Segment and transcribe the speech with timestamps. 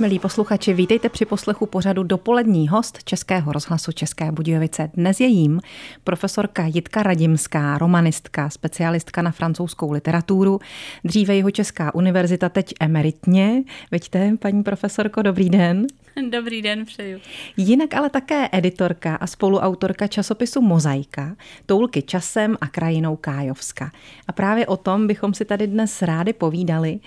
[0.00, 4.90] Milí posluchači, vítejte při poslechu pořadu Dopolední host Českého rozhlasu České Budějovice.
[4.94, 5.60] Dnes je jím
[6.04, 10.60] profesorka Jitka Radimská, romanistka, specialistka na francouzskou literaturu,
[11.04, 13.62] dříve jeho Česká univerzita, teď emeritně.
[13.90, 15.86] Veďte, paní profesorko, dobrý den.
[16.30, 17.18] Dobrý den, přeju.
[17.56, 21.36] Jinak ale také editorka a spoluautorka časopisu Mozaika,
[21.66, 23.90] Toulky časem a krajinou Kájovska.
[24.28, 27.00] A právě o tom bychom si tady dnes rádi povídali.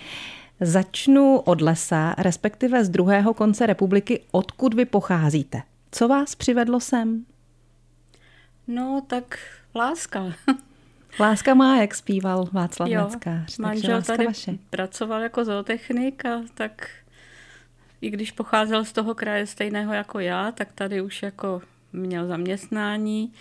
[0.63, 5.61] Začnu od lesa, respektive z druhého konce republiky, odkud vy pocházíte.
[5.91, 7.25] Co vás přivedlo sem?
[8.67, 9.39] No, tak
[9.75, 10.23] láska.
[11.19, 13.57] Láska má, jak zpíval Václav jo, Neckář.
[13.57, 14.53] Manžel tady vaše.
[14.69, 16.89] pracoval jako zootechnik a tak
[18.01, 21.61] i když pocházel z toho kraje stejného jako já, tak tady už jako
[21.93, 23.33] měl zaměstnání.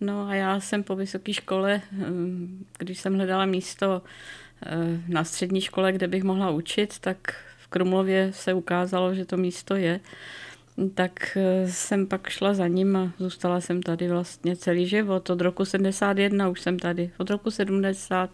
[0.00, 4.02] No a já jsem po vysoké škole, hm, když jsem hledala místo
[5.08, 9.76] na střední škole, kde bych mohla učit, tak v Krumlově se ukázalo, že to místo
[9.76, 10.00] je.
[10.94, 15.30] Tak eh, jsem pak šla za ním a zůstala jsem tady vlastně celý život.
[15.30, 17.10] Od roku 71 už jsem tady.
[17.18, 18.30] Od roku 70,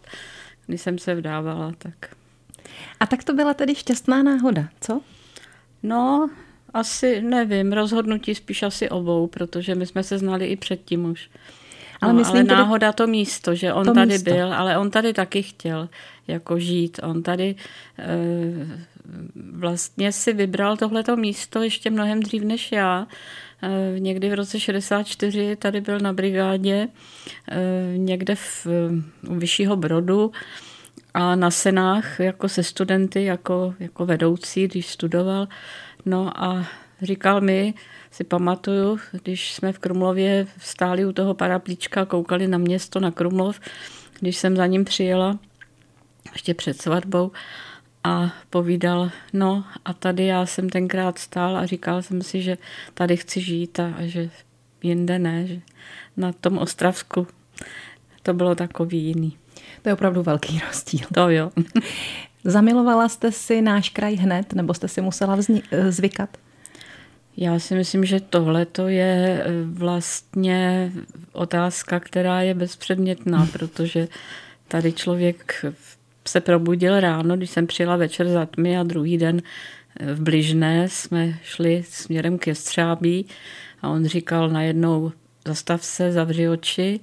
[0.67, 1.73] kdy jsem se vdávala.
[1.79, 2.15] Tak.
[3.01, 5.01] A tak to byla tedy šťastná náhoda, co?
[5.83, 6.31] No,
[6.75, 11.31] asi nevím, rozhodnutí spíš asi obou, protože my jsme se znali i předtím už.
[12.01, 14.31] Ale, no, myslím ale náhoda to místo, že on to tady místo.
[14.31, 15.89] byl, ale on tady taky chtěl
[16.29, 17.01] jako žít.
[17.03, 17.55] On tady
[17.99, 18.07] e,
[19.53, 23.07] vlastně si vybral tohleto místo ještě mnohem dřív než já.
[23.63, 26.89] E, někdy v roce 64 tady byl na brigádě,
[27.51, 28.67] e, někde v,
[29.29, 30.33] u Vyššího Brodu
[31.15, 35.49] a na senách jako se studenty, jako, jako vedoucí, když studoval.
[36.07, 36.67] No a
[37.03, 37.75] říkal mi,
[38.11, 43.61] si pamatuju, když jsme v Krumlově stáli u toho paraplíčka, koukali na město, na Krumlov,
[44.21, 45.39] když jsem za ním přijela,
[46.33, 47.33] ještě před svatbou,
[48.05, 52.59] a povídal, no a tady já jsem tenkrát stál a říkal jsem si, že
[52.95, 54.31] tady chci žít a, a že
[54.83, 55.61] jinde ne, že
[56.17, 57.27] na tom Ostravsku
[58.23, 59.37] to bylo takový jiný.
[59.83, 61.07] To je opravdu velký rozdíl.
[61.15, 61.51] To jo.
[62.45, 66.37] Zamilovala jste si náš kraj hned, nebo jste si musela vzni- zvykat?
[67.37, 70.93] Já si myslím, že tohle to je eh, vlastně
[71.33, 74.09] otázka, která je bezpředmětná, protože
[74.69, 75.65] tady člověk
[76.29, 79.43] se probudil ráno, když jsem přijela večer za tmy a druhý den
[80.01, 83.27] eh, v Bližné jsme šli směrem ke Střábí
[83.83, 85.13] a on říkal najednou
[85.47, 87.01] zastav se, zavři oči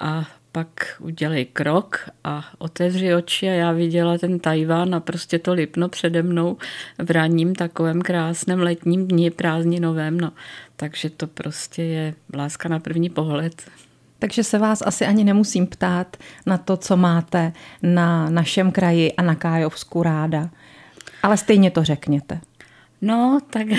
[0.00, 5.52] a pak udělej krok a otevři oči a já viděla ten Tajván a prostě to
[5.52, 6.56] lipno přede mnou
[6.98, 10.20] v ranním takovém krásném letním dni prázdninovém.
[10.20, 10.32] No.
[10.76, 13.70] Takže to prostě je láska na první pohled.
[14.24, 17.52] Takže se vás asi ani nemusím ptát na to, co máte
[17.82, 20.50] na našem kraji a na Kájovsku ráda.
[21.22, 22.40] Ale stejně to řekněte.
[23.00, 23.66] No, tak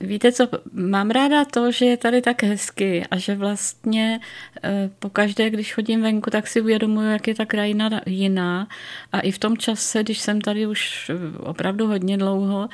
[0.00, 4.20] Víte co, mám ráda to, že je tady tak hezky a že vlastně
[4.62, 8.68] eh, pokaždé, když chodím venku, tak si uvědomuji, jak je ta krajina jiná.
[9.12, 12.68] A i v tom čase, když jsem tady už eh, opravdu hodně dlouho,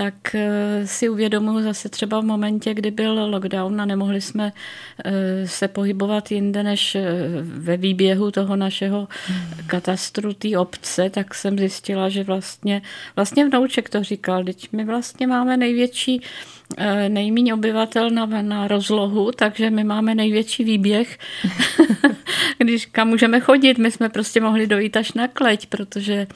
[0.00, 4.52] tak eh, si uvědomuji zase třeba v momentě, kdy byl lockdown a nemohli jsme
[5.04, 7.02] eh, se pohybovat jinde než eh,
[7.42, 9.08] ve výběhu toho našeho
[9.66, 12.82] katastru té obce, tak jsem zjistila, že vlastně,
[13.16, 16.22] vlastně vnouček to říkal, teď my vlastně máme největší
[17.08, 21.18] nejméně obyvatel na, na rozlohu, takže my máme největší výběh,
[22.58, 23.78] když kam můžeme chodit.
[23.78, 26.26] My jsme prostě mohli dojít až na kleť, protože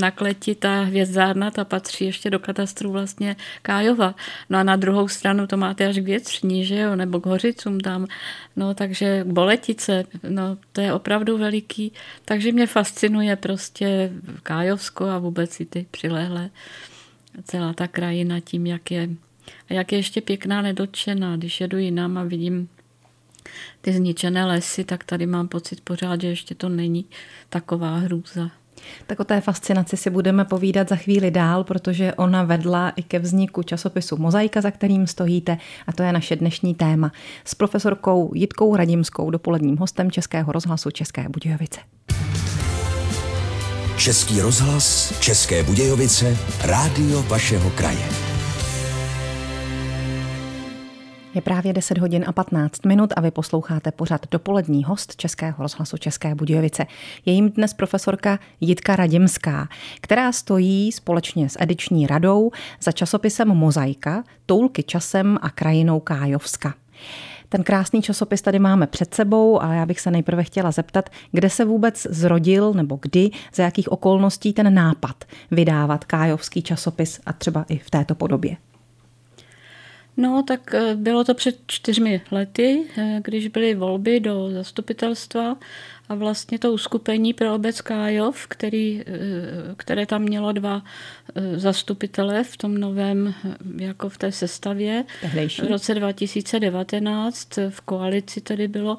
[0.00, 4.14] na kleti ta hvězdárna, ta patří ještě do katastru vlastně Kájova.
[4.50, 7.80] No a na druhou stranu to máte až k větřní, že jo, nebo k hořicům
[7.80, 8.06] tam.
[8.56, 11.92] No takže boletice, no to je opravdu veliký.
[12.24, 14.10] Takže mě fascinuje prostě
[14.42, 16.50] Kájovsko a vůbec i ty přilehlé
[17.44, 19.08] celá ta krajina tím, jak je,
[19.70, 21.36] jak je ještě pěkná nedotčená.
[21.36, 22.68] Když jedu jinam a vidím
[23.80, 27.04] ty zničené lesy, tak tady mám pocit pořád, že ještě to není
[27.48, 28.50] taková hrůza.
[29.06, 33.18] Tak o té fascinaci si budeme povídat za chvíli dál, protože ona vedla i ke
[33.18, 37.12] vzniku časopisu Mozaika, za kterým stojíte, a to je naše dnešní téma.
[37.44, 41.80] S profesorkou Jitkou Radimskou, dopoledním hostem Českého rozhlasu České Budějovice.
[44.08, 48.08] Český rozhlas, České Budějovice, rádio vašeho kraje.
[51.34, 55.96] Je právě 10 hodin a 15 minut a vy posloucháte pořad dopolední host Českého rozhlasu
[55.96, 56.86] České Budějovice.
[57.26, 59.68] Je jim dnes profesorka Jitka Radimská,
[60.00, 62.50] která stojí společně s ediční radou
[62.80, 66.74] za časopisem Mozaika, Toulky časem a krajinou Kájovska.
[67.48, 71.50] Ten krásný časopis tady máme před sebou a já bych se nejprve chtěla zeptat, kde
[71.50, 77.64] se vůbec zrodil nebo kdy, za jakých okolností ten nápad vydávat kájovský časopis a třeba
[77.68, 78.56] i v této podobě.
[80.16, 85.56] No, tak eh, bylo to před čtyřmi lety, eh, když byly volby do zastupitelstva
[86.08, 89.04] a vlastně to uskupení pro obec Kájov, který, eh,
[89.76, 90.82] které tam mělo dva
[91.56, 93.34] zastupitele v tom novém,
[93.76, 95.62] jako v té sestavě, Tehlejší.
[95.62, 98.98] v roce 2019 v koalici tedy bylo,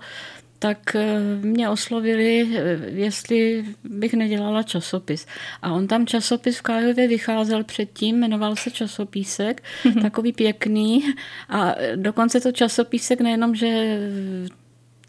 [0.60, 5.26] tak eh, mě oslovili, eh, jestli bych nedělala časopis.
[5.62, 9.64] A on tam časopis v Kájově vycházel předtím, jmenoval se časopísek,
[10.02, 11.14] takový pěkný.
[11.50, 14.00] A dokonce to časopísek nejenom, že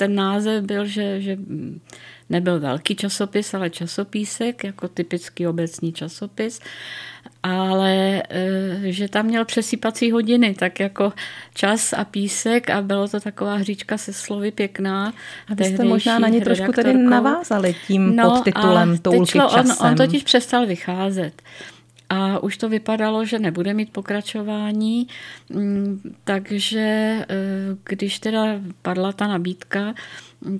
[0.00, 1.36] ten název byl, že, že
[2.30, 6.60] nebyl velký časopis, ale časopísek, jako typický obecní časopis
[7.42, 11.12] ale eh, že tam měl přesýpací hodiny, tak jako
[11.54, 15.12] čas a písek a bylo to taková hříčka se slovy pěkná.
[15.48, 19.76] A vy jste možná na ně trošku tedy navázali tím no podtitulem Toulky časem.
[19.80, 21.42] On, on totiž přestal vycházet.
[22.12, 25.06] A už to vypadalo, že nebude mít pokračování,
[25.50, 27.26] mm, takže eh,
[27.84, 28.44] když teda
[28.82, 29.94] padla ta nabídka,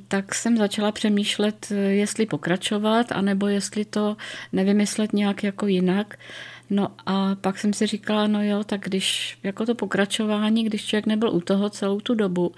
[0.09, 4.17] tak jsem začala přemýšlet, eh, jestli pokračovat, anebo jestli to
[4.53, 6.17] nevymyslet nějak jako jinak.
[6.71, 11.07] No a pak jsem si říkala, no jo, tak když jako to pokračování, když člověk
[11.07, 12.53] nebyl u toho celou tu dobu,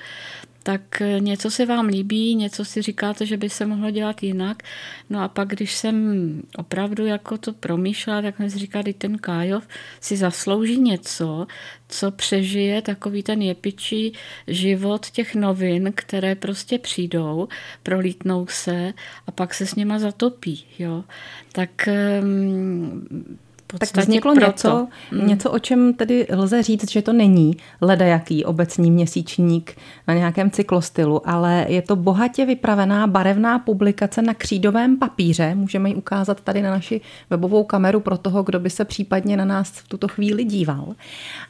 [0.63, 4.63] tak eh, něco se vám líbí, něco si říkáte, že by se mohlo dělat jinak.
[5.11, 9.19] No a pak, když jsem opravdu jako to promýšlela, tak jsem si říkala, že ten
[9.19, 9.69] Kájov
[10.01, 11.47] si zaslouží něco,
[11.89, 14.13] co přežije takový ten jepičí
[14.47, 17.49] život těch novin, které prostě přijdou,
[17.83, 18.93] prolítnou se
[19.27, 20.65] a pak se s nima zatopí.
[20.79, 21.05] Jo.
[21.53, 21.89] Tak
[22.23, 23.39] um,
[23.79, 24.47] tak vzniklo proto.
[24.47, 25.27] něco, hmm.
[25.27, 29.77] něco, o čem tedy lze říct, že to není ledajaký obecní měsíčník
[30.09, 35.55] na nějakém cyklostylu, ale je to bohatě vypravená barevná publikace na křídovém papíře.
[35.55, 39.45] Můžeme ji ukázat tady na naši webovou kameru pro toho, kdo by se případně na
[39.45, 40.95] nás v tuto chvíli díval.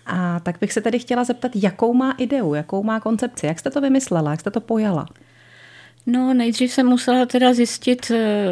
[0.07, 3.71] A tak bych se tedy chtěla zeptat, jakou má ideu, jakou má koncepci, jak jste
[3.71, 5.07] to vymyslela, jak jste to pojala?
[6.07, 8.45] No, nejdřív jsem musela teda zjistit, eh,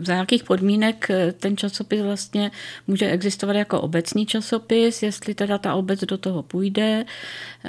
[0.00, 2.50] za jakých podmínek eh, ten časopis vlastně
[2.86, 7.04] může existovat jako obecný časopis, jestli teda ta obec do toho půjde.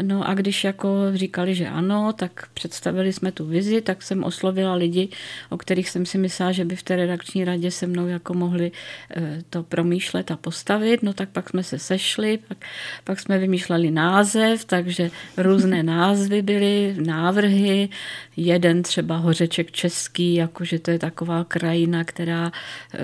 [0.01, 4.73] No a když jako říkali, že ano, tak představili jsme tu vizi, tak jsem oslovila
[4.73, 5.09] lidi,
[5.49, 8.71] o kterých jsem si myslela, že by v té redakční radě se mnou jako mohli
[9.11, 11.03] eh, to promýšlet a postavit.
[11.03, 12.57] No tak pak jsme se sešli, pak,
[13.03, 17.89] pak jsme vymýšleli název, takže různé názvy byly, návrhy,
[18.39, 22.51] jeden třeba hořeček český, jakože to je taková krajina, která
[22.93, 22.99] eh,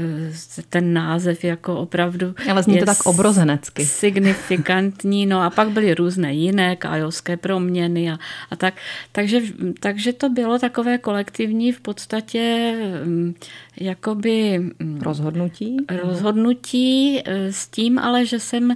[0.70, 3.86] ten název jako opravdu Ale zní to tak obrozenecky.
[3.86, 8.18] Signifikantní, no a pak byly různé jiné kájovské proměny a,
[8.52, 8.74] a tak.
[9.12, 9.42] Takže,
[9.80, 12.74] takže to bylo takové kolektivní v podstatě
[13.04, 13.36] mm,
[13.80, 15.78] jakoby mm, rozhodnutí.
[16.04, 18.76] Rozhodnutí eh, s tím ale, že jsem eh,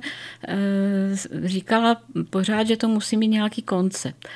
[1.43, 4.27] říkala pořád, že to musí mít nějaký koncept.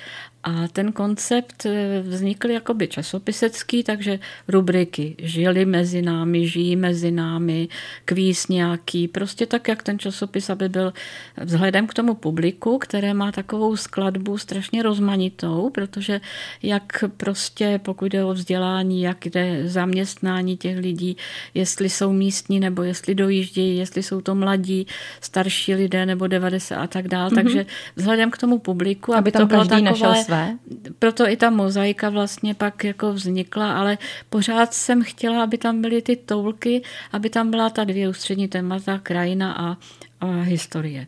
[0.43, 7.67] A ten koncept eh, vznikl jakoby časopisecký, takže rubriky žili mezi námi, žijí mezi námi,
[8.05, 10.93] kvíz nějaký, prostě tak, jak ten časopis, aby byl
[11.41, 16.21] vzhledem k tomu publiku, které má takovou skladbu strašně rozmanitou, protože
[16.63, 21.17] jak prostě pokud jde o vzdělání, jak jde zaměstnání těch lidí,
[21.53, 24.87] jestli jsou místní nebo jestli dojíždějí, jestli jsou to mladí,
[25.21, 27.29] starší lidé nebo 90 a tak dále.
[27.29, 27.35] Mm-hmm.
[27.35, 27.65] Takže
[27.95, 30.57] vzhledem k tomu publiku, aby, aby tam to každý takové, našel své.
[30.99, 33.97] Proto i ta mozaika vlastně pak jako vznikla, ale
[34.29, 38.99] pořád jsem chtěla, aby tam byly ty toulky, aby tam byla ta dvě ústřední témata,
[39.03, 39.77] krajina a,
[40.21, 41.07] a historie.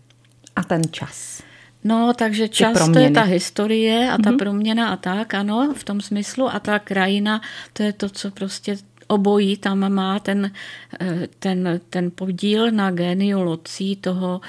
[0.55, 1.43] A ten čas.
[1.83, 4.37] No, takže čas to je ta historie a ta mm-hmm.
[4.37, 6.55] proměna a tak, ano, v tom smyslu.
[6.55, 7.41] A ta krajina,
[7.73, 10.51] to je to, co prostě obojí tam má ten,
[10.99, 14.41] eh, ten, ten podíl na géniu locí toho,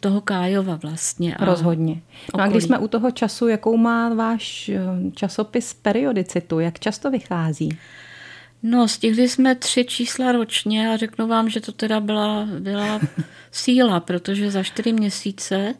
[0.00, 1.36] toho Kájova vlastně.
[1.36, 2.00] A Rozhodně.
[2.36, 4.80] No a když jsme u toho času, jakou má váš eh,
[5.14, 6.60] časopis periodicitu?
[6.60, 7.78] Jak často vychází?
[8.62, 13.00] No, stihli jsme tři čísla ročně a řeknu vám, že to teda byla, byla
[13.50, 15.74] síla, protože za čtyři měsíce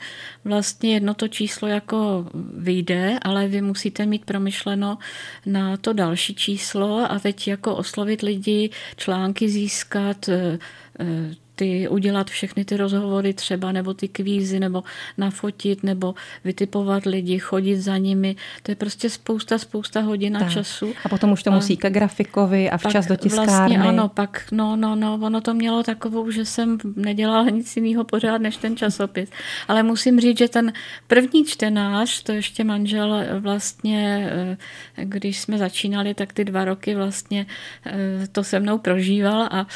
[0.44, 4.98] vlastně jedno to číslo jako vyjde, ale vy musíte mít promyšleno
[5.46, 10.58] na to další číslo a teď jako oslovit lidi, články získat, eh,
[11.00, 14.82] eh, ty udělat všechny ty rozhovory třeba, nebo ty kvízy, nebo
[15.18, 18.36] nafotit, nebo vytipovat lidi, chodit za nimi.
[18.62, 20.92] To je prostě spousta, spousta hodin a času.
[21.04, 23.52] A potom už to musí ke grafikovi a včas do tiskárny.
[23.52, 28.04] Vlastně ano, pak, no, no, no, ono to mělo takovou, že jsem nedělala nic jiného
[28.04, 29.30] pořád než ten časopis.
[29.68, 30.72] Ale musím říct, že ten
[31.06, 34.56] první čtenář, to ještě manžel vlastně, eh,
[35.04, 37.46] když jsme začínali, tak ty dva roky vlastně
[37.86, 39.66] eh, to se mnou prožíval a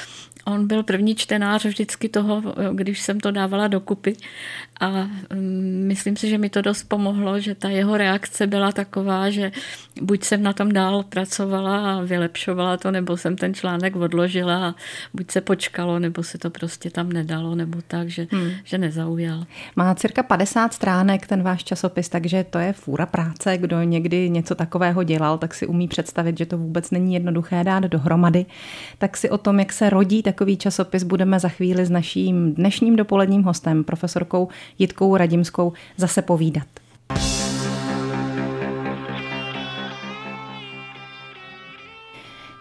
[0.46, 4.16] On byl první čtenář vždycky toho, když jsem to dávala dokupy.
[4.80, 4.88] A
[5.34, 9.52] mm, myslím si, že mi to dost pomohlo, že ta jeho reakce byla taková, že
[10.02, 14.74] buď jsem na tom dál pracovala a vylepšovala to, nebo jsem ten článek odložila a
[15.14, 18.50] buď se počkalo, nebo se to prostě tam nedalo, nebo tak, že, hmm.
[18.64, 19.44] že nezaujal.
[19.76, 23.58] Má cirka 50 stránek ten váš časopis, takže to je fůra práce.
[23.58, 27.84] Kdo někdy něco takového dělal, tak si umí představit, že to vůbec není jednoduché dát
[27.84, 28.46] dohromady.
[28.98, 32.96] Tak si o tom, jak se rodí takový časopis, budeme za chvíli s naším dnešním
[32.96, 36.66] dopoledním hostem, profesorkou Jitkou Radimskou, zase povídat.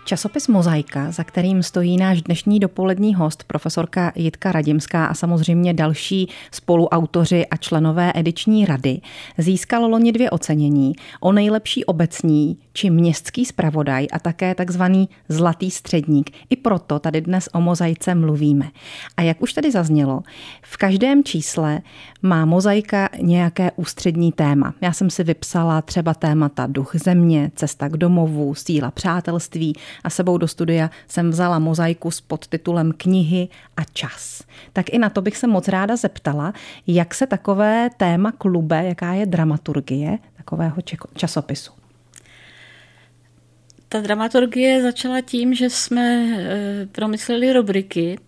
[0.05, 6.29] Časopis Mozaika, za kterým stojí náš dnešní dopolední host, profesorka Jitka Radimská a samozřejmě další
[6.51, 9.01] spoluautoři a členové ediční rady,
[9.37, 16.31] získal loni dvě ocenění o nejlepší obecní či městský zpravodaj a také takzvaný zlatý středník.
[16.49, 18.69] I proto tady dnes o mozaice mluvíme.
[19.17, 20.21] A jak už tady zaznělo,
[20.61, 21.81] v každém čísle
[22.21, 24.73] má mozaika nějaké ústřední téma.
[24.81, 30.37] Já jsem si vypsala třeba témata duch země, cesta k domovu, síla přátelství a sebou
[30.37, 34.43] do studia jsem vzala mozaiku s podtitulem knihy a čas.
[34.73, 36.53] Tak i na to bych se moc ráda zeptala,
[36.87, 40.75] jak se takové téma klube, jaká je dramaturgie takového
[41.15, 41.84] časopisu.
[43.95, 48.19] Ta dramaturgie začala tím, že jsme eh, promysleli rubriky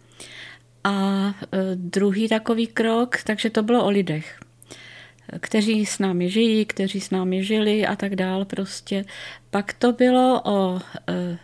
[0.84, 4.40] a eh, druhý takový krok, takže to bylo o lidech
[5.40, 9.06] kteří s námi žijí, kteří s námi žili a tak dál prostě.
[9.50, 11.38] Pak to bylo o eh,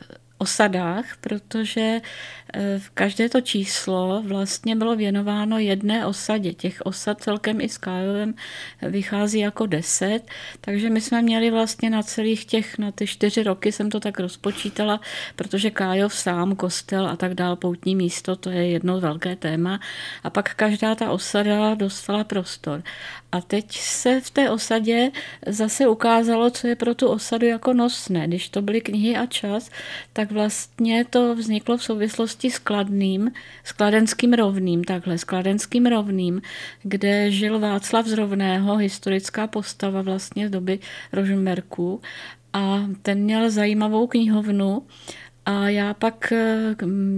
[0.44, 2.02] osadách, protože
[2.54, 6.54] eh, v každé to číslo vlastně bylo věnováno jedné osadě.
[6.54, 8.34] Těch osad celkem i s Kájovem
[8.82, 10.22] vychází jako deset,
[10.62, 14.20] takže my jsme měli vlastně na celých těch, na ty čtyři roky jsem to tak
[14.20, 15.00] rozpočítala,
[15.36, 19.80] protože Kájov sám, kostel a tak dál, poutní místo, to je jedno velké téma.
[20.24, 22.84] A pak každá ta osada dostala prostor.
[23.32, 25.12] A teď se v té osadě
[25.48, 28.28] zase ukázalo, co je pro tu osadu jako nosné.
[28.28, 29.70] Když to byly knihy a čas,
[30.14, 33.32] tak vlastně to vzniklo v souvislosti s Kladným,
[33.64, 36.42] s Kladenským rovným, takhle, s Kladenským rovným,
[36.84, 40.80] kde žil Václav z Rovného, historická postava vlastně z doby
[41.14, 42.02] Rožmerků
[42.54, 44.82] a ten měl zajímavou knihovnu
[45.46, 46.34] a já pak,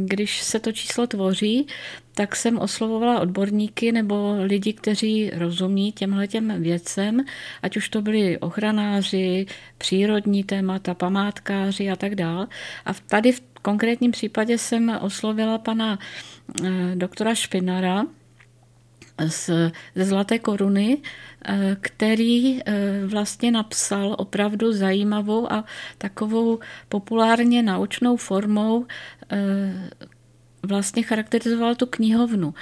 [0.06, 1.68] když se to číslo tvoří,
[2.16, 7.26] tak jsem oslovovala odborníky nebo lidi, kteří rozumí těmhle těm věcem,
[7.62, 9.46] ať už to byli ochranáři,
[9.78, 12.48] přírodní témata, památkáři a tak dál.
[12.86, 16.00] A tady v konkrétním případě jsem oslovila pana
[16.64, 18.06] eh, doktora Špinara,
[19.28, 19.50] z,
[19.96, 20.98] ze Zlaté koruny,
[21.46, 22.74] eh, který eh,
[23.06, 25.66] vlastně napsal opravdu zajímavou a
[25.98, 28.86] takovou populárně naučnou formou
[30.64, 32.54] vlastně charakterizoval tu knihovnu.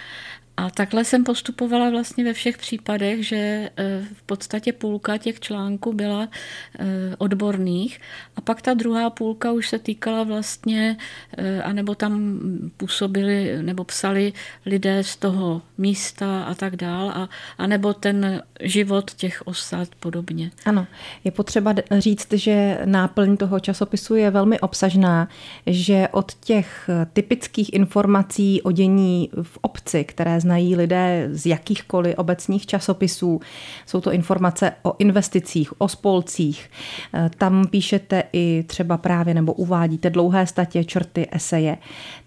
[0.57, 3.71] A takhle jsem postupovala vlastně ve všech případech, že e,
[4.13, 7.99] v podstatě půlka těch článků byla e, odborných
[8.35, 10.97] a pak ta druhá půlka už se týkala vlastně,
[11.37, 12.39] e, anebo tam
[12.77, 14.33] působili nebo psali
[14.65, 20.51] lidé z toho místa a tak dál, a, anebo ten život těch osad podobně.
[20.65, 20.87] Ano,
[21.23, 25.27] je potřeba říct, že náplň toho časopisu je velmi obsažná,
[25.67, 32.65] že od těch typických informací o dění v obci, které znají lidé z jakýchkoliv obecních
[32.65, 33.39] časopisů.
[33.85, 36.69] Jsou to informace o investicích, o spolcích.
[37.13, 41.77] Eh, tam píšete i třeba právě nebo uvádíte dlouhé statě, črty, eseje.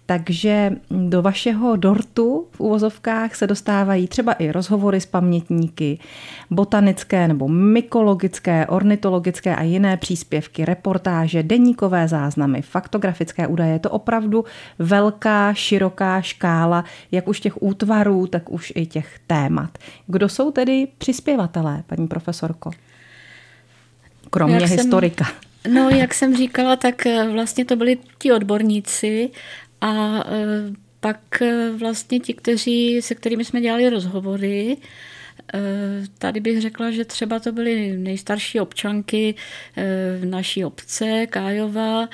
[0.07, 5.99] Takže do vašeho dortu v uvozovkách se dostávají třeba i rozhovory s pamětníky,
[6.51, 13.73] botanické nebo mykologické, ornitologické a jiné příspěvky, reportáže, deníkové záznamy, faktografické údaje.
[13.73, 14.45] Je to opravdu
[14.79, 19.77] velká, široká škála, jak už těch útvarů, tak už i těch témat.
[20.07, 22.71] Kdo jsou tedy přispěvatelé, paní profesorko?
[24.29, 25.25] Kromě jak historika.
[25.25, 29.29] Jsem, no, jak jsem říkala, tak eh, vlastně to byli ti odborníci
[29.81, 30.23] a e,
[30.99, 34.77] pak e, vlastně ti, kteří, se kterými jsme dělali rozhovory,
[36.17, 39.35] Tady bych řekla, že třeba to byly nejstarší občanky
[40.21, 42.09] v naší obce, Kájova,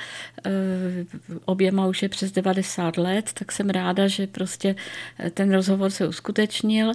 [1.44, 4.74] oběma už je přes 90 let, tak jsem ráda, že prostě
[5.34, 6.92] ten rozhovor se uskutečnil.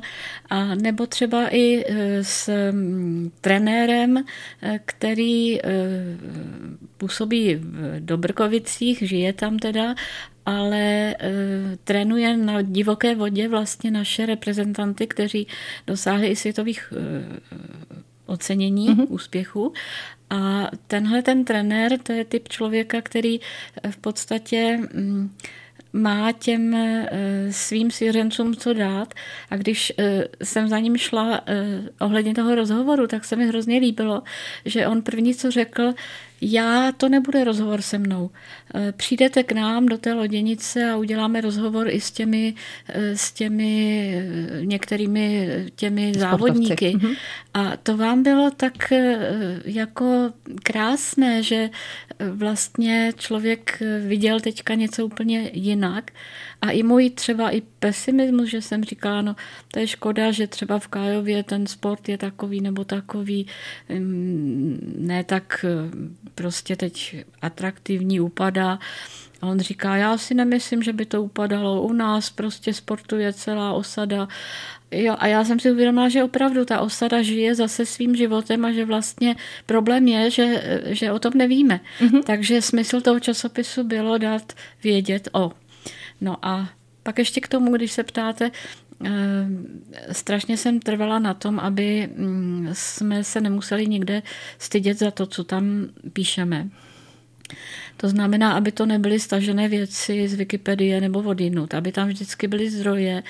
[0.49, 1.85] A nebo třeba i
[2.21, 4.23] s mm, trenérem,
[4.85, 5.59] který
[6.97, 9.95] působí v Dobrkovicích, žije tam teda
[10.49, 15.47] ale uh, trénuje na divoké vodě vlastně naše reprezentanty, kteří
[15.87, 16.99] dosáhli i světových uh,
[18.25, 19.05] ocenění, mm-hmm.
[19.09, 19.73] úspěchu.
[20.29, 23.39] A tenhle ten trenér, to je typ člověka, který
[23.89, 25.35] v podstatě um,
[25.93, 26.75] má těm
[27.51, 29.13] svým svěřencům co dát.
[29.49, 29.93] A když
[30.43, 31.41] jsem za ním šla
[32.01, 34.23] ohledně toho rozhovoru, tak se mi hrozně líbilo,
[34.65, 35.93] že on první, co řekl,
[36.41, 38.29] já, to nebude rozhovor se mnou.
[38.75, 42.53] Eh, přijdete k nám do té loděnice a uděláme rozhovor i s těmi,
[42.89, 46.19] eh, s těmi eh, některými těmi Sportovci.
[46.19, 46.93] závodníky.
[46.97, 47.13] Mhm.
[47.53, 48.93] A to vám bylo tak
[49.65, 51.69] jako krásné, že
[52.31, 56.11] vlastně člověk viděl teďka něco úplně jinak.
[56.61, 59.35] A i můj třeba i pesimismus, že jsem říkala, no
[59.71, 63.47] to je škoda, že třeba v Kájově ten sport je takový nebo takový,
[64.97, 65.65] ne tak
[66.35, 68.79] prostě teď atraktivní, upadá.
[69.41, 71.81] A on říká, já si nemyslím, že by to upadalo.
[71.81, 74.27] U nás prostě sportuje celá osada.
[74.91, 78.71] Jo, a já jsem si uvědomila, že opravdu ta osada žije zase svým životem a
[78.71, 81.79] že vlastně problém je, že, že o tom nevíme.
[81.99, 82.23] Mm-hmm.
[82.23, 85.51] Takže smysl toho časopisu bylo dát vědět o.
[86.21, 86.69] No a
[87.03, 88.51] pak ještě k tomu, když se ptáte,
[90.11, 94.23] strašně jsem trvala na tom, aby mm, jsme se nemuseli nikde
[94.57, 96.69] stydět za to, co tam píšeme.
[97.97, 102.69] To znamená, aby to nebyly stažené věci z Wikipedie nebo odinut, aby tam vždycky byly
[102.69, 103.23] zdroje,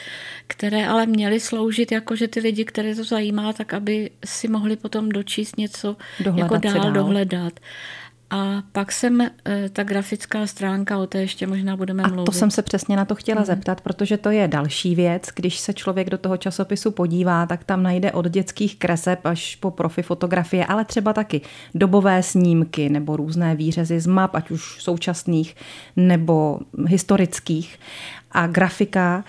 [0.47, 4.75] které ale měly sloužit jako, že ty lidi, které to zajímá, tak aby si mohli
[4.75, 7.59] potom dočíst něco dohledat jako dál, dál dohledat.
[8.31, 12.25] A pak jsem, eh, ta grafická stránka, o té ještě možná budeme a mluvit.
[12.25, 13.45] to jsem se přesně na to chtěla mm.
[13.45, 15.23] zeptat, protože to je další věc.
[15.35, 19.71] Když se člověk do toho časopisu podívá, tak tam najde od dětských kreseb až po
[19.71, 21.41] profi fotografie, ale třeba taky
[21.75, 25.55] dobové snímky nebo různé výřezy z map, ať už současných
[25.95, 27.79] nebo historických.
[28.31, 29.23] A grafika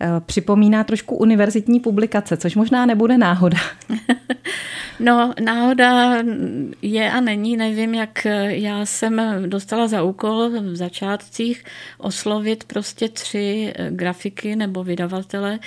[0.00, 3.58] eh, připomíná trošku univerzitní publikace, což možná nebude náhoda.
[5.00, 6.18] No, náhoda
[6.82, 11.64] je a není, nevím, jak já jsem dostala za úkol v začátcích
[11.98, 15.58] oslovit prostě tři grafiky nebo vydavatele,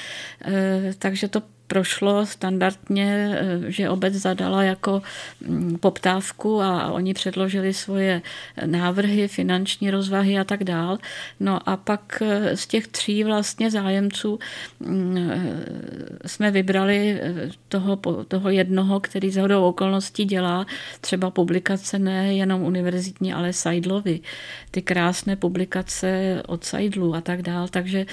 [0.46, 5.02] eh, takže to prošlo standardně, eh, že obec zadala jako
[5.48, 8.22] mm, poptávku a oni předložili svoje
[8.66, 10.98] návrhy, finanční rozvahy a tak dál.
[11.40, 14.40] No a pak eh, z těch tří vlastně zájemců
[14.80, 17.22] mm, eh, jsme vybrali
[17.68, 20.66] toho, toho jednoho, který za hodou okolností dělá
[21.02, 24.20] třeba publikace ne jenom univerzitní, ale Seidlovy.
[24.72, 27.68] Ty krásné publikace od Seidlu a tak dál.
[27.68, 28.06] Takže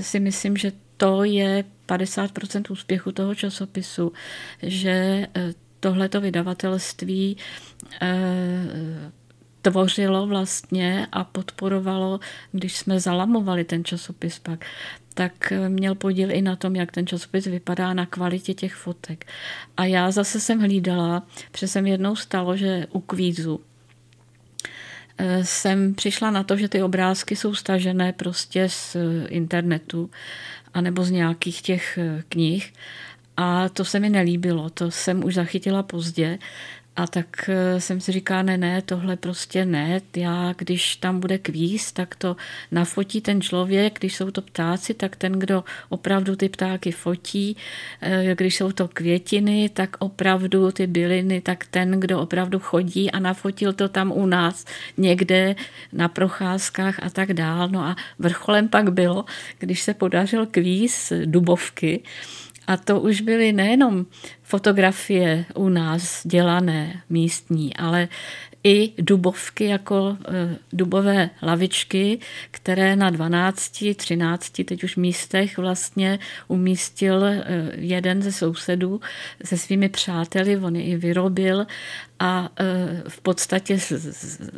[0.00, 4.12] si myslím, že to je 50% úspěchu toho časopisu,
[4.62, 7.36] že eh, tohleto vydavatelství
[8.02, 9.12] eh,
[9.62, 12.20] tvořilo vlastně a podporovalo,
[12.52, 14.64] když jsme zalamovali ten časopis pak,
[15.14, 19.26] tak eh, měl podíl i na tom, jak ten časopis vypadá na kvalitě těch fotek.
[19.76, 23.60] A já zase jsem hlídala, protože jsem jednou stalo, že u kvízu
[25.42, 28.96] jsem přišla na to, že ty obrázky jsou stažené prostě z
[29.28, 30.10] internetu
[30.76, 32.72] anebo z nějakých těch eh, knih.
[33.36, 36.38] A to se mi nelíbilo, to jsem už zachytila pozdě.
[36.96, 40.00] A tak eh, jsem si říká, ne, ne, tohle prostě ne.
[40.16, 42.36] Já, když tam bude kvíz, tak to
[42.70, 47.56] nafotí ten člověk, když jsou to ptáci, tak ten, kdo opravdu ty ptáky fotí,
[48.00, 53.18] eh, když jsou to květiny, tak opravdu ty byliny, tak ten, kdo opravdu chodí a
[53.18, 54.64] nafotil to tam u nás
[54.96, 55.54] někde
[55.92, 57.68] na procházkách a tak dál.
[57.68, 59.24] No a vrcholem pak bylo,
[59.58, 62.02] když se podařil kvíz Dubovky,
[62.66, 64.06] a to už byly nejenom
[64.42, 68.08] fotografie u nás dělané místní, ale
[68.66, 72.18] i dubovky jako e, dubové lavičky,
[72.50, 77.44] které na 12, 13, teď už místech vlastně umístil e,
[77.76, 79.00] jeden ze sousedů
[79.44, 81.66] se svými přáteli, on je i vyrobil
[82.18, 82.64] a e,
[83.08, 83.78] v podstatě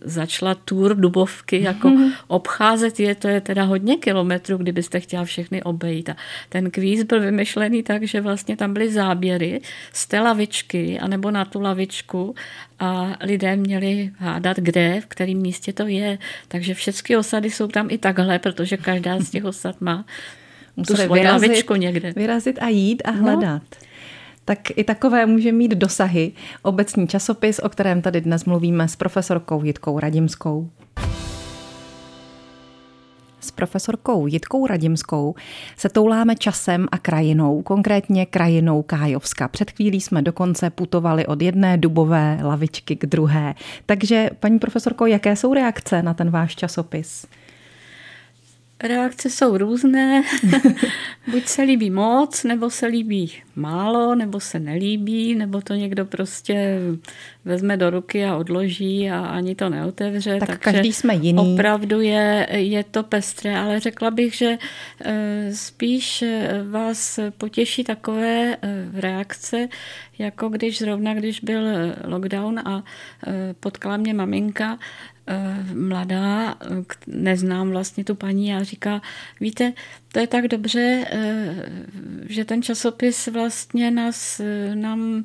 [0.05, 2.12] začala tour Dubovky jako mm-hmm.
[2.27, 6.09] obcházet je, to je teda hodně kilometrů, kdybyste chtěla všechny obejít.
[6.09, 6.16] A
[6.49, 9.61] ten kvíz byl vymyšlený tak, že vlastně tam byly záběry
[9.92, 12.35] z té lavičky anebo na tu lavičku
[12.79, 16.18] a lidé měli hádat, kde, v kterém místě to je.
[16.48, 20.04] Takže všechny osady jsou tam i takhle, protože každá z těch osad má
[20.87, 22.12] tu svoji vyrazit, někde.
[22.16, 23.22] Vyrazit a jít a no.
[23.22, 23.62] hledat.
[23.82, 23.88] No.
[24.44, 26.32] tak i takové může mít dosahy
[26.62, 30.70] obecní časopis, o kterém tady dnes mluvíme s profesorkou Jitkou Radimskou
[33.48, 35.34] s profesorkou Jitkou Radimskou
[35.76, 39.48] se touláme časem a krajinou, konkrétně krajinou Kájovska.
[39.48, 43.54] Před chvílí jsme dokonce putovali od jedné dubové lavičky k druhé.
[43.87, 47.26] Takže, paní profesorko, jaké jsou reakce na ten váš časopis?
[48.82, 50.22] Reakce jsou různé.
[51.30, 56.78] Buď se líbí moc, nebo se líbí málo, nebo se nelíbí, nebo to někdo prostě
[57.44, 60.38] vezme do ruky a odloží a ani to neotevře.
[60.38, 61.54] Tak Takže každý jsme jiný.
[61.54, 64.58] Opravdu je, je to pestré, ale řekla bych, že
[65.04, 69.68] eh, spíš eh, vás potěší takové eh, reakce,
[70.18, 71.62] jako když zrovna, když byl
[72.04, 72.84] lockdown a
[73.60, 74.78] potkala mě maminka,
[75.74, 76.56] mladá,
[77.06, 79.02] neznám vlastně tu paní a říká,
[79.40, 79.72] víte,
[80.12, 81.04] to je tak dobře,
[82.28, 84.40] že ten časopis vlastně nás,
[84.74, 85.24] nám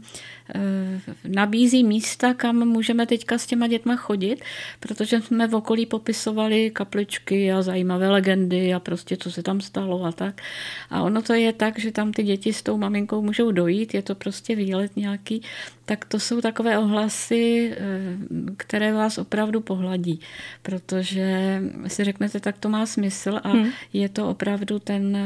[0.50, 4.44] Eh, nabízí místa, kam můžeme teďka s těma dětma chodit,
[4.80, 10.04] protože jsme v okolí popisovali kapličky a zajímavé legendy a prostě co se tam stalo
[10.04, 10.42] a tak.
[10.90, 14.02] A ono to je tak, že tam ty děti s tou maminkou můžou dojít, je
[14.02, 15.42] to prostě výlet nějaký,
[15.86, 17.82] tak to jsou takové ohlasy, eh,
[18.58, 20.20] které vás opravdu pohladí,
[20.62, 23.70] protože si řeknete, tak to má smysl a hmm.
[23.94, 25.18] je to opravdu ten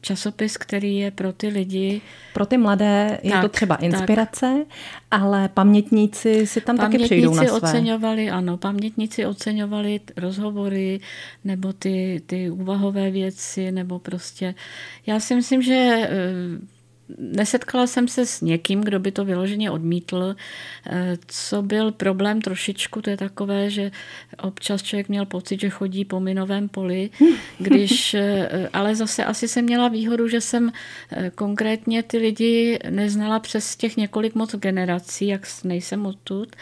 [0.00, 2.00] časopis, který je pro ty lidi.
[2.34, 4.78] Pro ty mladé je tak, to třeba inspirace, tak.
[5.10, 7.52] ale pamětníci si tam taky přijdou na své.
[7.52, 11.00] oceňovali, ano, pamětníci oceňovali rozhovory
[11.44, 14.54] nebo ty, ty úvahové věci, nebo prostě.
[15.06, 16.08] Já si myslím, že eh,
[17.18, 20.36] nesetkala jsem se s někým, kdo by to vyloženě odmítl.
[20.86, 23.90] Eh, co byl problém trošičku, to je takové, že
[24.42, 27.10] občas člověk měl pocit, že chodí po minovém poli,
[27.58, 30.72] když, eh, ale zase asi jsem měla výhodu, že jsem
[31.12, 36.56] eh, konkrétně ty lidi neznala přes těch několik moc generací, jak nejsem odtud.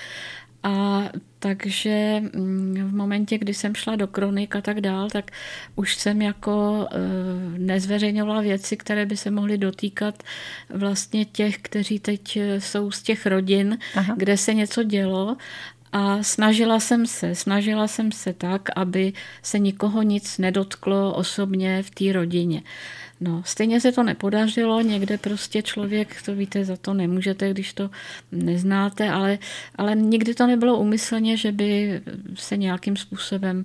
[0.67, 1.05] A
[1.39, 5.31] takže mm, v momentě, kdy jsem šla do kronik a tak dál, tak
[5.77, 6.99] už jsem jako eh,
[7.59, 10.23] nezveřejňovala věci, které by se mohly dotýkat
[10.71, 14.15] vlastně těch, kteří teď eh, jsou z těch rodin, Aha.
[14.17, 15.37] kde se něco dělo
[15.93, 21.91] a snažila jsem se, snažila jsem se tak, aby se nikoho nic nedotklo osobně v
[21.91, 22.63] té rodině.
[23.21, 27.91] No, stejně se to nepodařilo, někde prostě člověk, to víte, za to nemůžete, když to
[28.33, 29.39] neznáte, ale,
[29.77, 32.01] ale nikdy to nebylo umyslně, že by
[32.35, 33.65] se nějakým způsobem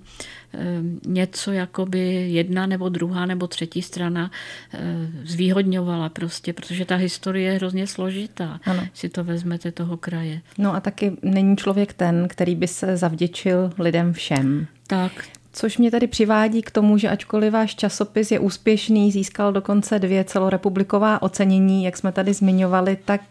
[0.54, 0.60] eh,
[1.08, 4.32] něco jakoby jedna nebo druhá nebo třetí strana
[4.74, 4.80] eh,
[5.24, 8.88] zvýhodňovala prostě, protože ta historie je hrozně složitá, ano.
[8.94, 10.42] si to vezmete toho kraje.
[10.58, 14.68] No a taky není člověk ten, který by se zavděčil lidem všem.
[14.88, 15.12] Tak,
[15.54, 20.24] Což mě tady přivádí k tomu, že ačkoliv váš časopis je úspěšný, získal dokonce dvě
[20.24, 23.22] celorepubliková ocenění, jak jsme tady zmiňovali, tak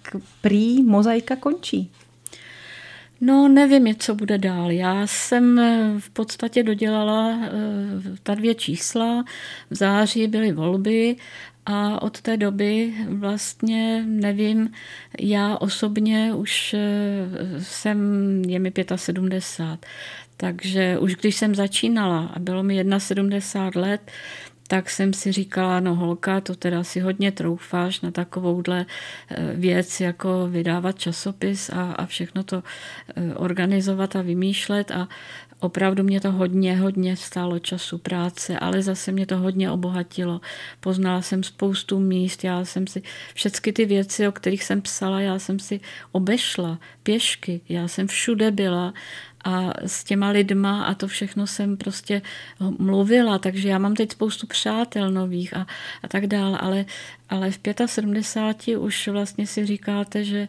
[0.41, 1.91] prý mozaika končí.
[3.21, 4.71] No, nevím, co bude dál.
[4.71, 7.51] Já jsem eh, v podstatě dodělala eh,
[8.23, 9.25] ta dvě čísla.
[9.71, 11.17] V září byly volby
[11.67, 14.73] a od té doby vlastně nevím,
[15.21, 17.99] já osobně už eh, jsem,
[18.49, 19.87] je mi 75,
[20.41, 24.11] takže už když jsem začínala a bylo mi 71 let,
[24.69, 28.87] tak jsem si říkala, no holka, to teda si hodně troufáš na takovouhle
[29.31, 32.63] eh, věc, jako vydávat časopis a, a všechno to
[33.17, 34.91] eh, organizovat a vymýšlet.
[34.91, 35.09] A
[35.61, 40.41] opravdu mě to hodně, hodně stálo času práce, ale zase mě to hodně obohatilo.
[40.81, 43.03] Poznala jsem spoustu míst, já jsem si
[43.35, 45.81] všechny ty věci, o kterých jsem psala, já jsem si
[46.13, 48.95] obešla pěšky, já jsem všude byla
[49.45, 52.23] a s těma lidma a to všechno jsem prostě
[52.79, 55.67] mluvila, takže já mám teď spoustu přátel nových a,
[56.03, 56.85] a tak dále, ale,
[57.29, 60.49] ale v 75 už vlastně si říkáte, že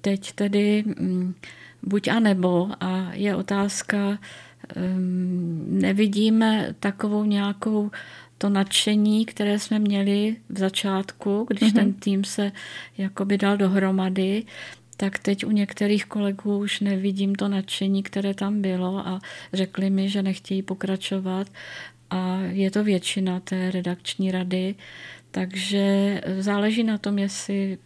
[0.00, 1.34] teď tedy mm,
[1.82, 4.18] buď a nebo a je otázka,
[4.76, 7.90] um, nevidíme takovou nějakou
[8.38, 11.74] to nadšení, které jsme měli v začátku, když mm-hmm.
[11.74, 12.52] ten tým se
[12.98, 14.44] jakoby dal dohromady,
[14.96, 19.20] tak teď u některých kolegů už nevidím to nadšení, které tam bylo a
[19.52, 21.46] řekli mi, že nechtějí pokračovat
[22.10, 24.74] a je to většina té redakční rady,
[25.30, 27.78] takže záleží na tom, jestli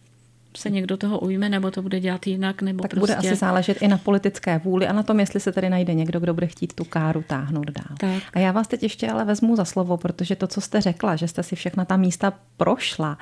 [0.55, 2.99] se někdo toho ujme, nebo to bude dělat jinak, nebo tak prostě...
[2.99, 6.19] bude asi záležet i na politické vůli a na tom, jestli se tady najde někdo,
[6.19, 7.97] kdo bude chtít tu káru táhnout dál.
[7.99, 8.23] Tak.
[8.33, 11.27] A já vás teď ještě ale vezmu za slovo, protože to, co jste řekla, že
[11.27, 13.17] jste si všechna ta místa prošla,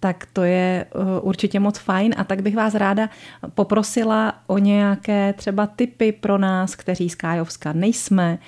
[0.00, 3.08] tak to je uh, určitě moc fajn a tak bych vás ráda
[3.54, 8.38] poprosila o nějaké třeba typy pro nás, kteří z Kájovska nejsme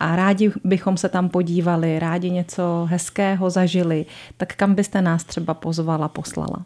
[0.00, 4.06] a rádi bychom se tam podívali, rádi něco hezkého zažili,
[4.36, 6.64] tak kam byste nás třeba pozvala, poslala?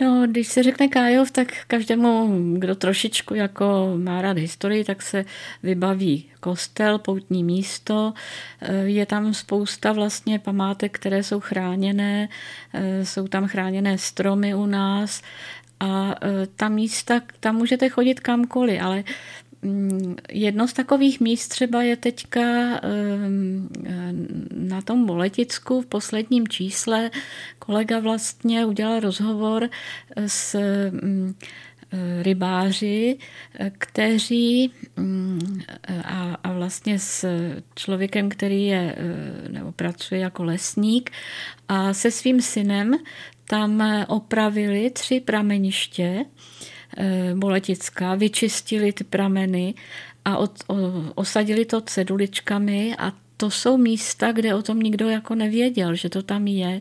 [0.00, 2.28] No, když se řekne Kájov, tak každému,
[2.58, 5.24] kdo trošičku jako má rád historii, tak se
[5.62, 8.12] vybaví kostel, poutní místo.
[8.84, 12.28] Je tam spousta vlastně památek, které jsou chráněné,
[13.02, 15.22] jsou tam chráněné stromy u nás
[15.80, 16.14] a
[16.56, 19.04] ta místa, tam můžete chodit kamkoliv, ale
[20.30, 22.40] jedno z takových míst třeba je teďka
[22.82, 23.68] ehm,
[24.54, 27.10] na tom Boleticku v posledním čísle.
[27.58, 29.68] Kolega vlastně udělal rozhovor
[30.26, 30.56] s
[30.90, 31.34] mm,
[32.22, 33.18] rybáři,
[33.78, 35.60] kteří mm,
[36.04, 37.26] a, a vlastně s
[37.74, 38.96] člověkem, který je
[39.48, 41.10] nebo pracuje jako lesník
[41.68, 42.94] a se svým synem
[43.48, 46.75] tam opravili tři prameniště, Eh,
[47.34, 49.74] Boletická, vyčistili ty prameny
[50.24, 50.76] a od, o,
[51.14, 56.22] osadili to ceduličkami a to jsou místa, kde o tom nikdo jako nevěděl, že to
[56.22, 56.80] tam je.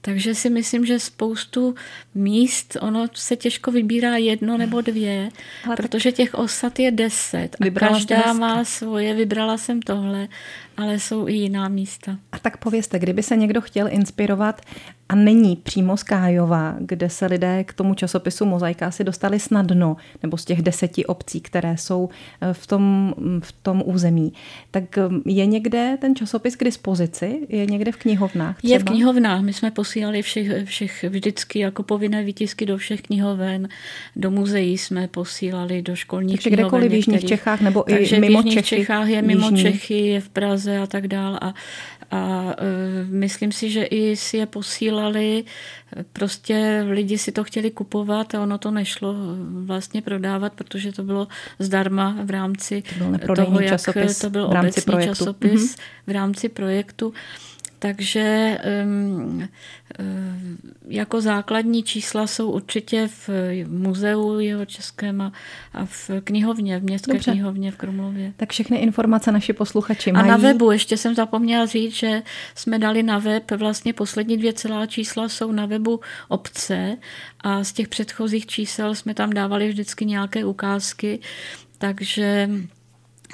[0.00, 1.74] Takže si myslím, že spoustu
[2.14, 5.28] míst, ono se těžko vybírá jedno nebo dvě,
[5.66, 10.28] Ale protože těch osad je deset a každá má svoje, vybrala jsem tohle,
[10.76, 12.18] ale jsou i jiná místa.
[12.32, 14.60] A tak povězte, kdyby se někdo chtěl inspirovat
[15.08, 19.96] a není přímo z Kájova, kde se lidé k tomu časopisu Mozaika si dostali snadno,
[20.22, 22.08] nebo z těch deseti obcí, které jsou
[22.40, 24.32] eh, v tom, v tom území,
[24.70, 27.46] tak eh, je někde ten časopis k dispozici?
[27.48, 28.58] Je někde v knihovnách?
[28.58, 28.72] Třeba?
[28.72, 29.42] Je v knihovnách.
[29.42, 33.68] My jsme posílali všech, všech vždycky jako povinné výtisky do všech knihoven.
[34.16, 36.64] Do muzeí jsme posílali, do školních Takže knihoven.
[36.64, 38.82] kdekoliv v Jižních Čechách nebo Takže i mimo v Jižních Čechy?
[38.82, 39.62] Čechách je mimo Jižní.
[39.62, 41.38] Čechy, je v Praze a tak dál.
[41.42, 41.54] A,
[42.10, 45.44] a uh, myslím si, že i si je posílali,
[46.12, 49.14] prostě lidi si to chtěli kupovat a ono to nešlo
[49.64, 52.82] vlastně prodávat, protože to bylo zdarma v rámci
[53.26, 55.14] to toho, jak časopis to byl obecný projektu.
[55.14, 55.80] časopis mm-hmm.
[56.06, 57.12] v rámci projektu.
[57.82, 59.48] Takže um,
[60.88, 63.28] jako základní čísla jsou určitě v
[63.68, 65.32] muzeu jeho českém a,
[65.74, 67.30] a v knihovně, v městské Dobře.
[67.30, 68.32] knihovně v Krumlově.
[68.36, 70.24] Tak všechny informace naši posluchači mají.
[70.24, 72.22] A na webu, ještě jsem zapomněla říct, že
[72.54, 76.96] jsme dali na web, vlastně poslední dvě celá čísla jsou na webu obce
[77.40, 81.20] a z těch předchozích čísel jsme tam dávali vždycky nějaké ukázky,
[81.78, 82.48] takže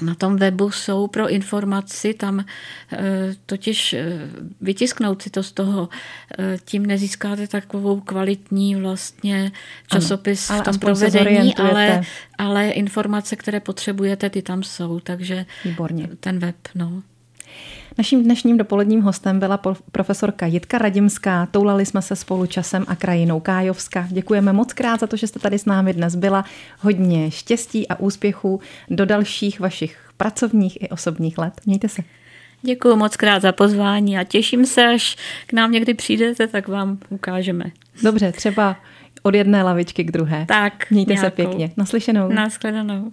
[0.03, 2.45] na tom webu jsou pro informaci, tam
[2.93, 2.99] eh,
[3.47, 4.07] totiž eh,
[4.61, 5.89] vytisknout si to z toho,
[6.39, 9.53] eh, tím nezískáte takovou kvalitní vlastně
[9.93, 12.03] časopis ano, v tom provedení, ale,
[12.39, 16.09] ale informace, které potřebujete, ty tam jsou, takže Výborně.
[16.21, 17.03] ten web, no.
[17.99, 19.61] Naším dnešním dopoledním hostem byla
[19.93, 21.47] profesorka Jitka Radimská.
[21.47, 24.07] Toulali jsme se spolu časem a krajinou Kájovska.
[24.11, 26.45] Děkujeme moc krát za to, že jste tady s námi dnes byla.
[26.81, 31.53] Hodně štěstí a úspěchů do dalších vašich pracovních i osobních let.
[31.67, 32.03] Mějte se.
[32.63, 36.99] Děkuji moc krát za pozvání a těším se, až k nám někdy přijdete, tak vám
[37.09, 37.65] ukážeme.
[38.03, 38.77] Dobře, třeba
[39.23, 40.47] od jedné lavičky k druhé.
[40.49, 41.27] Tak, Mějte nějakou.
[41.27, 41.71] se pěkně.
[41.77, 42.29] Naslyšenou.
[42.29, 43.13] Naschledanou.